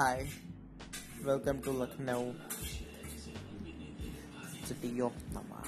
[0.00, 0.24] Hi,
[1.26, 2.34] welcome to Lucknow,
[4.64, 5.60] city of Tamar.